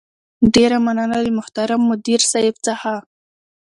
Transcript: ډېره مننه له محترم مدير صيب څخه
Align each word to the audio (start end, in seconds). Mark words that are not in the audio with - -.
ډېره 0.53 0.77
مننه 0.85 1.17
له 1.23 1.31
محترم 1.37 1.81
مدير 1.89 2.19
صيب 2.31 2.55
څخه 2.67 2.93